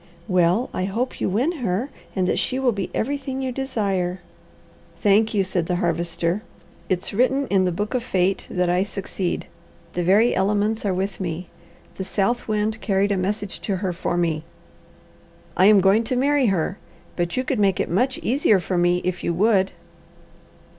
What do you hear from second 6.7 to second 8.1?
"It's written in the book of